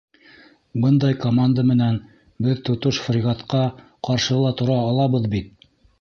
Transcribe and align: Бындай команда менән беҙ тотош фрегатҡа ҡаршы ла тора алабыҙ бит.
Бындай 0.85 1.17
команда 1.25 1.65
менән 1.71 1.99
беҙ 2.47 2.63
тотош 2.71 3.03
фрегатҡа 3.09 3.61
ҡаршы 4.09 4.39
ла 4.47 4.55
тора 4.63 4.79
алабыҙ 4.91 5.29
бит. 5.37 5.71